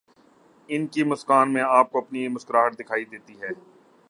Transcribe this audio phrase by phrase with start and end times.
[0.69, 3.49] ان کی مسکان میں آپ کو اپنی مسکراہٹ دکھائی دیتی ہے۔